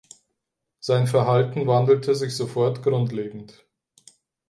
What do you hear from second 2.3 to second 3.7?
sofort grundlegend.